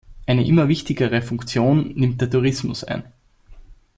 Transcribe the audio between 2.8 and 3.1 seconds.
ein.